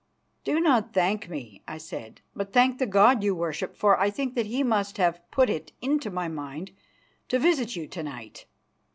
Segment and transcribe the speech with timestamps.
[0.43, 4.33] "Do not thank me," I said, "but thank the God you worship, for I think
[4.33, 6.71] that He must have put it into my mind
[7.27, 8.47] to visit you to night.